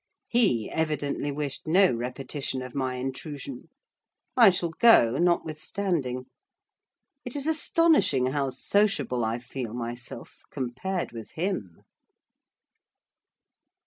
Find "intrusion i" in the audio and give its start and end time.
2.95-4.49